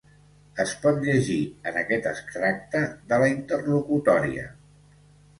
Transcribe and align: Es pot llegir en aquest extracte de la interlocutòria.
Es 0.61 0.71
pot 0.85 0.95
llegir 1.07 1.35
en 1.71 1.75
aquest 1.81 2.07
extracte 2.11 2.81
de 3.11 3.19
la 3.25 3.27
interlocutòria. 3.33 4.47